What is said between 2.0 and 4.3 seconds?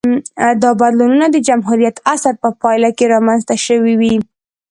عصر په پایله کې رامنځته شوې وې